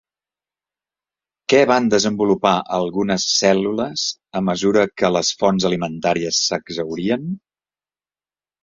Què 1.53 1.59
van 1.71 1.89
desenvolupar 1.95 2.55
algunes 2.79 3.27
cèl·lules 3.35 4.07
a 4.41 4.45
mesura 4.49 4.89
que 5.03 5.15
les 5.19 5.33
fonts 5.45 5.71
alimentàries 5.73 6.43
s'exhaurien? 6.49 7.31